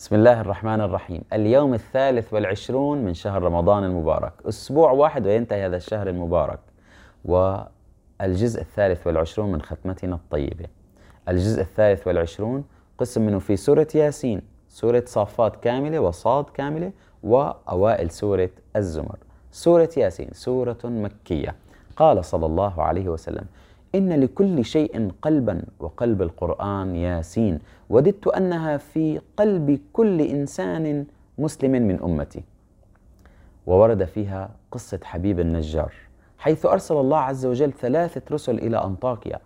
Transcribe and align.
بسم 0.00 0.14
الله 0.14 0.40
الرحمن 0.40 0.80
الرحيم. 0.80 1.22
اليوم 1.32 1.74
الثالث 1.74 2.32
والعشرون 2.34 2.98
من 2.98 3.14
شهر 3.14 3.42
رمضان 3.42 3.84
المبارك. 3.84 4.32
أسبوع 4.48 4.90
واحد 4.90 5.26
وينتهي 5.26 5.66
هذا 5.66 5.76
الشهر 5.76 6.08
المبارك. 6.08 6.58
والجزء 7.24 8.60
الثالث 8.60 9.06
والعشرون 9.06 9.52
من 9.52 9.62
ختمتنا 9.62 10.14
الطيبة. 10.14 10.66
الجزء 11.28 11.60
الثالث 11.60 12.06
والعشرون 12.06 12.64
قسم 12.98 13.26
منه 13.26 13.38
في 13.38 13.56
سورة 13.56 13.88
ياسين. 13.94 14.42
سورة 14.68 15.02
صافات 15.06 15.56
كاملة 15.56 16.00
وصاد 16.00 16.44
كاملة 16.44 16.92
وأوائل 17.22 18.10
سورة 18.10 18.50
الزمر. 18.76 19.18
سورة 19.52 19.90
ياسين 19.96 20.28
سورة 20.32 20.78
مكية. 20.84 21.54
قال 21.96 22.24
صلى 22.24 22.46
الله 22.46 22.82
عليه 22.82 23.08
وسلم 23.08 23.44
إن 23.94 24.20
لكل 24.20 24.64
شيء 24.64 25.10
قلبا 25.22 25.62
وقلب 25.80 26.22
القرآن 26.22 26.96
ياسين 26.96 27.58
وددت 27.90 28.26
أنها 28.26 28.76
في 28.76 29.20
قلب 29.36 29.80
كل 29.92 30.20
إنسان 30.20 31.06
مسلم 31.38 31.72
من 31.72 32.02
أمتي. 32.02 32.42
وورد 33.66 34.04
فيها 34.04 34.50
قصة 34.70 35.00
حبيب 35.04 35.40
النجار 35.40 35.92
حيث 36.38 36.66
أرسل 36.66 36.96
الله 36.96 37.18
عز 37.18 37.46
وجل 37.46 37.72
ثلاثة 37.72 38.22
رسل 38.30 38.58
إلى 38.58 38.84
أنطاكيا 38.84 39.38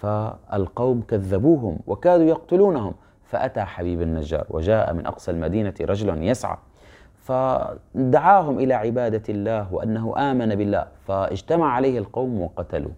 فالقوم 0.00 1.02
كذبوهم 1.02 1.78
وكادوا 1.86 2.26
يقتلونهم 2.26 2.94
فأتى 3.24 3.60
حبيب 3.60 4.02
النجار 4.02 4.46
وجاء 4.50 4.94
من 4.94 5.06
أقصى 5.06 5.30
المدينة 5.30 5.74
رجل 5.80 6.22
يسعى 6.22 6.56
فدعاهم 7.18 8.58
إلى 8.58 8.74
عبادة 8.74 9.22
الله 9.28 9.74
وأنه 9.74 10.14
آمن 10.30 10.54
بالله 10.54 10.86
فاجتمع 11.06 11.72
عليه 11.72 11.98
القوم 11.98 12.40
وقتلوه. 12.40 12.92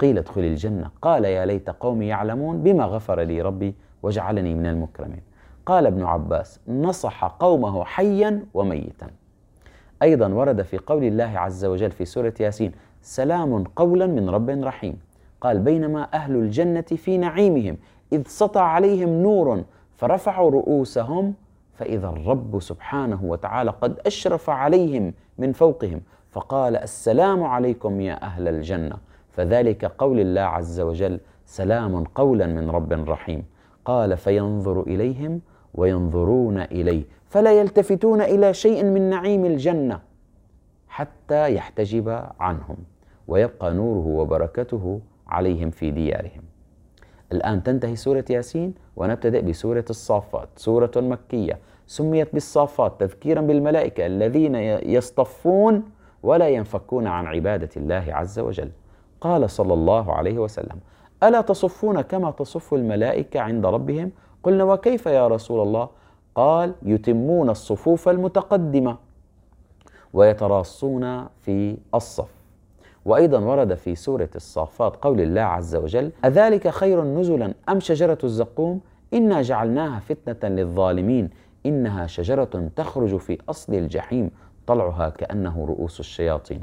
قيل 0.00 0.18
ادخل 0.18 0.40
الجنة. 0.40 0.90
قال 1.02 1.24
يا 1.24 1.46
ليت 1.46 1.70
قومي 1.70 2.06
يعلمون 2.06 2.62
بما 2.62 2.84
غفر 2.84 3.20
لي 3.20 3.42
ربي 3.42 3.74
وجعلني 4.02 4.54
من 4.54 4.66
المكرمين. 4.66 5.22
قال 5.66 5.86
ابن 5.86 6.02
عباس 6.02 6.60
نصح 6.68 7.24
قومه 7.24 7.84
حيا 7.84 8.46
وميتا. 8.54 9.06
أيضا 10.02 10.28
ورد 10.28 10.62
في 10.62 10.78
قول 10.78 11.04
الله 11.04 11.38
عز 11.38 11.64
وجل 11.64 11.90
في 11.90 12.04
سورة 12.04 12.34
ياسين 12.40 12.72
سلام 13.02 13.64
قولا 13.64 14.06
من 14.06 14.30
رب 14.30 14.50
رحيم. 14.50 14.98
قال 15.40 15.58
بينما 15.58 16.08
أهل 16.14 16.36
الجنة 16.36 16.80
في 16.80 17.18
نعيمهم 17.18 17.76
إذ 18.12 18.22
سطع 18.26 18.62
عليهم 18.62 19.08
نور 19.08 19.64
فرفعوا 19.96 20.50
رؤوسهم 20.50 21.34
فإذا 21.74 22.08
الرب 22.08 22.60
سبحانه 22.60 23.24
وتعالى 23.24 23.70
قد 23.70 23.98
أشرف 24.06 24.50
عليهم 24.50 25.14
من 25.38 25.52
فوقهم. 25.52 26.00
فقال 26.30 26.76
السلام 26.76 27.42
عليكم 27.42 28.00
يا 28.00 28.22
أهل 28.22 28.48
الجنة. 28.48 28.96
فذلك 29.36 29.84
قول 29.84 30.20
الله 30.20 30.40
عز 30.40 30.80
وجل 30.80 31.20
سلام 31.46 32.04
قولا 32.04 32.46
من 32.46 32.70
رب 32.70 32.92
رحيم 32.92 33.44
قال 33.84 34.16
فينظر 34.16 34.80
إليهم 34.82 35.40
وينظرون 35.74 36.58
إليه 36.58 37.04
فلا 37.28 37.52
يلتفتون 37.52 38.20
إلى 38.20 38.54
شيء 38.54 38.84
من 38.84 39.10
نعيم 39.10 39.44
الجنة 39.44 40.00
حتى 40.88 41.54
يحتجب 41.54 42.08
عنهم 42.40 42.76
ويبقى 43.28 43.74
نوره 43.74 44.06
وبركته 44.06 45.00
عليهم 45.26 45.70
في 45.70 45.90
ديارهم 45.90 46.42
الآن 47.32 47.62
تنتهي 47.62 47.96
سورة 47.96 48.24
ياسين 48.30 48.74
ونبتدئ 48.96 49.42
بسورة 49.42 49.84
الصافات 49.90 50.48
سورة 50.56 50.90
مكية. 50.96 51.58
سميت 51.86 52.32
بالصافات 52.32 53.00
تذكيرا 53.00 53.40
بالملائكة 53.40 54.06
الذين 54.06 54.54
يصطفون 54.96 55.82
ولا 56.22 56.48
ينفكون 56.48 57.06
عن 57.06 57.26
عبادة 57.26 57.68
الله 57.76 58.04
عز 58.08 58.38
وجل. 58.38 58.70
قال 59.24 59.50
صلى 59.50 59.74
الله 59.74 60.12
عليه 60.12 60.38
وسلم 60.38 60.78
ألا 61.22 61.40
تصفون 61.40 62.00
كما 62.00 62.30
تصف 62.30 62.74
الملائكة 62.74 63.40
عند 63.40 63.66
ربهم؟ 63.66 64.10
قلنا 64.42 64.64
وكيف 64.64 65.06
يا 65.06 65.28
رسول 65.28 65.62
الله؟ 65.62 65.88
قال 66.34 66.74
يتمون 66.82 67.50
الصفوف 67.50 68.08
المتقدمة 68.08 68.96
ويتراصون 70.12 71.26
في 71.40 71.76
الصف. 71.94 72.28
وأيضا 73.04 73.38
ورد 73.38 73.74
في 73.74 73.94
سورة 73.94 74.28
الصافات 74.36 74.96
قول 74.96 75.20
الله 75.20 75.40
عز 75.40 75.76
وجل 75.76 76.12
أذلك 76.24 76.68
خير 76.68 77.04
نزلا 77.04 77.54
أم 77.68 77.80
شجرة 77.80 78.18
الزقوم؟ 78.24 78.80
إنا 79.14 79.42
جعلناها 79.42 80.00
فتنة 80.00 80.48
للظالمين 80.50 81.30
إنها 81.66 82.06
شجرة 82.06 82.70
تخرج 82.76 83.16
في 83.16 83.38
أصل 83.48 83.74
الجحيم 83.74 84.30
طلعها 84.66 85.08
كأنه 85.08 85.66
رؤوس 85.66 86.00
الشياطين. 86.00 86.60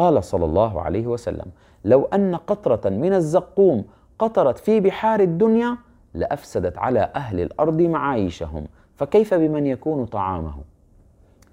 قال 0.00 0.24
صلى 0.24 0.44
الله 0.44 0.80
عليه 0.80 1.06
وسلم 1.06 1.46
لو 1.84 2.04
أن 2.04 2.36
قطرة 2.36 2.90
من 2.90 3.12
الزقوم 3.12 3.84
قطرت 4.18 4.58
في 4.58 4.80
بحار 4.80 5.20
الدنيا 5.20 5.76
لأفسدت 6.14 6.78
على 6.78 7.10
أهل 7.16 7.40
الأرض 7.40 7.82
معايشهم 7.82 8.66
فكيف 8.96 9.34
بمن 9.34 9.66
يكون 9.66 10.06
طعامه؟ 10.06 10.54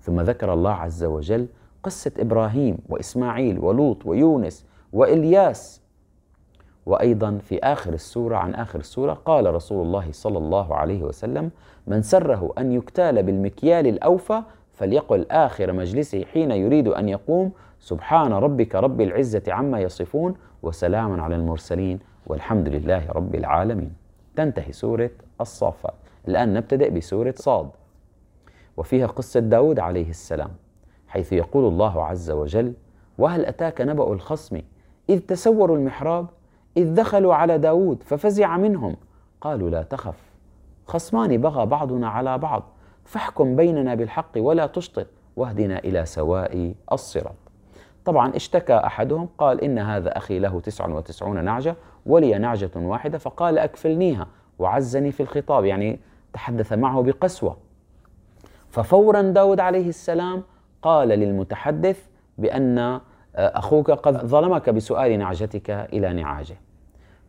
ثم 0.01 0.21
ذكر 0.21 0.53
الله 0.53 0.71
عز 0.71 1.03
وجل 1.03 1.47
قصة 1.83 2.11
إبراهيم 2.19 2.77
وإسماعيل 2.89 3.59
ولوط 3.59 4.05
ويونس 4.05 4.65
وإلياس. 4.93 5.81
وأيضا 6.85 7.37
في 7.37 7.59
آخر 7.59 7.93
السورة 7.93 8.35
عن 8.37 8.55
آخر 8.55 8.79
السورة 8.79 9.13
قال 9.13 9.53
رسول 9.53 9.85
الله 9.85 10.11
صلى 10.11 10.37
الله 10.37 10.75
عليه 10.75 11.03
وسلم 11.03 11.51
من 11.87 12.01
سره 12.01 12.53
أن 12.57 12.71
يكتال 12.71 13.23
بالمكيال 13.23 13.87
الأوفى 13.87 14.41
فليقل 14.77 15.25
آخر 15.31 15.73
مجلسه 15.73 16.25
حين 16.25 16.51
يريد 16.51 16.87
أن 16.87 17.09
يقوم 17.09 17.51
سبحان 17.79 18.33
ربك 18.33 18.75
رب 18.75 19.01
العزة 19.01 19.43
عما 19.47 19.79
يصفون 19.79 20.35
وسلام 20.63 21.21
على 21.21 21.35
المرسلين 21.35 21.99
والحمد 22.27 22.69
لله 22.69 23.11
رب 23.11 23.35
العالمين. 23.35 23.93
تنتهي 24.35 24.71
سورة 24.71 25.09
الصافات. 25.41 25.93
الآن 26.27 26.53
نبتدأ 26.53 26.89
بسورة 26.89 27.33
صاد. 27.37 27.69
وفيها 28.77 29.07
قصة 29.07 29.39
داود 29.39 29.79
عليه 29.79 30.09
السلام 30.09 30.49
حيث 31.07 31.33
يقول 31.33 31.67
الله 31.67 32.05
عز 32.05 32.31
وجل 32.31 32.73
وهل 33.17 33.45
أتاك 33.45 33.81
نبأ 33.81 34.13
الخصم؟ 34.13 34.61
إذ 35.09 35.19
تسوروا 35.19 35.77
المحراب 35.77 36.27
إذ 36.77 36.93
دخلوا 36.93 37.35
على 37.35 37.57
داود 37.57 38.03
ففزع 38.03 38.57
منهم. 38.57 38.95
قالوا 39.41 39.69
لا 39.69 39.83
تخف 39.83 40.31
خصمان 40.87 41.37
بغى 41.37 41.65
بعضنا 41.65 42.09
على 42.09 42.37
بعض 42.37 42.63
فاحكم 43.07 43.55
بيننا 43.55 43.95
بالحق 43.95 44.31
ولا 44.37 44.67
تشطط 44.67 45.07
واهدنا 45.35 45.79
إلى 45.79 46.05
سواء 46.05 46.73
الصراط. 46.91 47.35
طبعا 48.05 48.35
اشتكى 48.35 48.73
أحدهم 48.73 49.29
قال 49.37 49.61
إن 49.61 49.79
هذا 49.79 50.17
أخي 50.17 50.39
له 50.39 50.59
تسع 50.59 50.87
وتسعون 50.87 51.45
نعجة 51.45 51.75
ولي 52.05 52.37
نعجة 52.37 52.71
واحدة 52.75 53.17
فقال 53.17 53.57
أكفلنيها 53.57 54.27
وعزني 54.59 55.11
في 55.11 55.23
الخطاب 55.23 55.65
يعني 55.65 55.99
تحدث 56.33 56.73
معه 56.73 57.01
بقسوة. 57.01 57.57
ففورا 58.69 59.21
داود 59.21 59.59
عليه 59.59 59.89
السلام 59.89 60.43
قال 60.81 61.07
للمتحدث 61.07 62.07
بأن 62.37 62.77
آه، 62.79 63.01
أخوك 63.35 63.91
قد 63.91 64.25
ظلمك 64.25 64.69
بسؤال 64.69 65.19
نعجتك 65.19 65.69
إلى 65.69 66.13
نعاجه. 66.13 66.57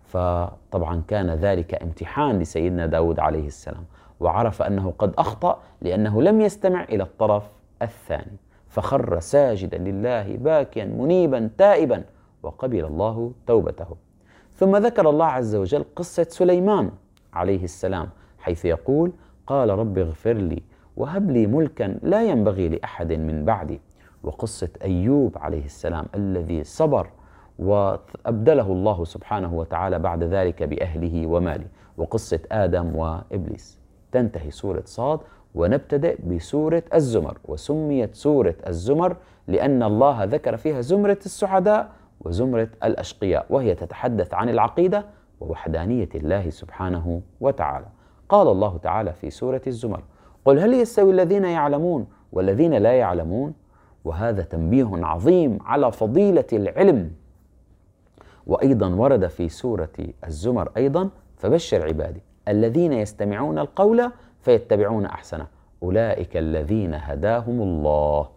فطبعا 0.04 1.02
كان 1.08 1.30
ذلك 1.30 1.82
امتحان 1.82 2.38
لسيدنا 2.38 2.86
داود 2.86 3.20
عليه 3.20 3.46
السلام. 3.46 3.84
وعرف 4.20 4.62
أنه 4.62 4.94
قد 4.98 5.14
أخطأ 5.18 5.58
لأنه 5.82 6.22
لم 6.22 6.40
يستمع 6.40 6.84
إلى 6.84 7.02
الطرف 7.02 7.44
الثاني. 7.82 8.36
فخر 8.68 9.20
ساجدا 9.20 9.78
لله 9.78 10.36
باكيا 10.36 10.84
منيبا 10.84 11.50
تائبا 11.58 12.04
وقبل 12.42 12.84
الله 12.84 13.32
توبته. 13.46 13.96
ثم 14.54 14.76
ذكر 14.76 15.10
الله 15.10 15.26
عز 15.26 15.54
وجل 15.56 15.84
قصة 15.96 16.26
سليمان 16.28 16.90
عليه 17.32 17.64
السلام 17.64 18.08
حيث 18.38 18.64
يقول 18.64 19.12
قال 19.46 19.70
رب 19.70 19.98
اغفر 19.98 20.32
لي 20.32 20.62
وهب 20.96 21.30
لي 21.30 21.46
ملكا 21.46 21.98
لا 22.02 22.22
ينبغي 22.22 22.68
لأحد 22.68 23.12
من 23.12 23.44
بعدي. 23.44 23.80
وقصة 24.22 24.68
أيوب 24.84 25.38
عليه 25.38 25.64
السلام 25.64 26.06
الذي 26.14 26.64
صبر 26.64 27.10
وأبدله 27.58 28.72
الله 28.72 29.04
سبحانه 29.04 29.54
وتعالى 29.54 29.98
بعد 29.98 30.24
ذلك 30.24 30.62
بأهله 30.62 31.26
وماله. 31.26 31.66
وقصة 31.96 32.40
آدم 32.52 32.96
وإبليس. 32.96 33.77
تنتهي 34.12 34.50
سورة 34.50 34.82
صاد 34.84 35.20
ونبتدئ 35.54 36.22
بسورة 36.22 36.82
الزمر 36.94 37.38
وسميت 37.44 38.14
سورة 38.14 38.54
الزمر 38.66 39.16
لأن 39.48 39.82
الله 39.82 40.24
ذكر 40.24 40.56
فيها 40.56 40.80
زمرة 40.80 41.18
السعداء 41.26 41.90
وزمرة 42.20 42.68
الأشقياء 42.84 43.46
وهي 43.50 43.74
تتحدث 43.74 44.34
عن 44.34 44.48
العقيدة 44.48 45.06
ووحدانية 45.40 46.08
الله 46.14 46.50
سبحانه 46.50 47.20
وتعالى. 47.40 47.86
قال 48.28 48.48
الله 48.48 48.76
تعالى 48.76 49.12
في 49.12 49.30
سورة 49.30 49.62
الزمر 49.66 50.02
قل 50.44 50.58
هل 50.58 50.74
يستوي 50.74 51.10
الذين 51.10 51.44
يعلمون 51.44 52.06
والذين 52.32 52.74
لا 52.74 52.92
يعلمون؟ 52.92 53.54
وهذا 54.04 54.42
تنبيه 54.42 54.90
عظيم 54.92 55.58
على 55.64 55.92
فضيلة 55.92 56.44
العلم. 56.52 57.10
وأيضا 58.46 58.88
ورد 58.88 59.26
في 59.26 59.48
سورة 59.48 59.92
الزمر 60.26 60.70
أيضا 60.76 61.10
فبشر 61.36 61.86
عبادي. 61.86 62.22
الذين 62.48 62.92
يستمعون 62.92 63.58
القول 63.58 64.10
فيتبعون 64.40 65.06
أحسنه. 65.06 65.46
أولئك 65.82 66.36
الذين 66.36 66.94
هداهم 66.94 67.62
الله. 67.62 68.28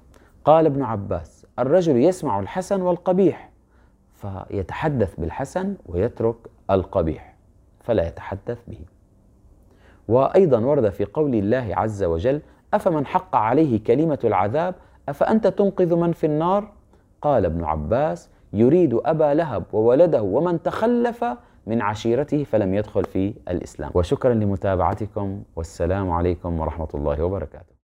قال 0.45 0.65
ابن 0.65 0.83
عباس 0.83 1.45
الرجل 1.59 1.97
يسمع 1.97 2.39
الحسن 2.39 2.81
والقبيح 2.81 3.51
فيتحدث 4.13 5.15
بالحسن 5.17 5.75
ويترك 5.85 6.35
القبيح 6.71 7.35
فلا 7.79 8.07
يتحدث 8.07 8.57
به. 8.67 8.79
وأيضا 10.07 10.59
ورد 10.59 10.89
في 10.89 11.05
قول 11.05 11.35
الله 11.35 11.67
عز 11.71 12.03
وجل 12.03 12.41
أفمن 12.73 13.05
حق 13.05 13.35
عليه 13.35 13.83
كلمة 13.83 14.19
العذاب 14.23 14.75
أفأنت 15.09 15.47
تنقذ 15.47 15.95
من 15.95 16.11
في 16.11 16.25
النار؟ 16.25 16.71
قال 17.21 17.45
ابن 17.45 17.63
عباس 17.63 18.29
يريد 18.53 18.99
أبا 19.05 19.33
لهب 19.33 19.63
وولده 19.73 20.21
ومن 20.21 20.63
تخلف 20.63 21.25
من 21.67 21.81
عشيرته 21.81 22.43
فلم 22.43 22.73
يدخل 22.73 23.03
في 23.03 23.33
الإسلام. 23.49 23.91
وشكرا 23.93 24.33
لمتابعتكم 24.33 25.43
والسلام 25.55 26.11
عليكم 26.11 26.59
ورحمة 26.59 26.87
الله 26.93 27.23
وبركاته. 27.23 27.70